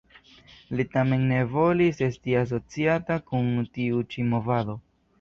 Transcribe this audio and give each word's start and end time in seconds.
Li 0.79 0.85
tamen 0.93 1.25
ne 1.33 1.37
volis 1.51 2.03
esti 2.07 2.35
asociata 2.41 3.21
kun 3.31 3.55
tiu 3.79 4.05
ĉi 4.13 4.31
movado. 4.35 4.81